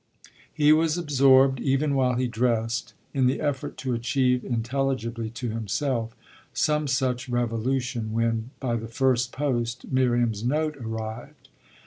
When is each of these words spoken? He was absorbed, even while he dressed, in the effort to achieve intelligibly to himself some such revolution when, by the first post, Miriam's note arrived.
He 0.51 0.73
was 0.73 0.97
absorbed, 0.97 1.59
even 1.59 1.93
while 1.93 2.15
he 2.15 2.25
dressed, 2.25 2.95
in 3.13 3.27
the 3.27 3.39
effort 3.39 3.77
to 3.77 3.93
achieve 3.93 4.43
intelligibly 4.43 5.29
to 5.29 5.49
himself 5.51 6.15
some 6.55 6.87
such 6.87 7.29
revolution 7.29 8.11
when, 8.11 8.49
by 8.59 8.77
the 8.77 8.87
first 8.87 9.31
post, 9.31 9.91
Miriam's 9.91 10.43
note 10.43 10.75
arrived. 10.77 11.49